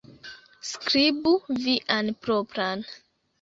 Skribu 0.69 1.33
vian 1.67 2.11
propran 2.25 2.83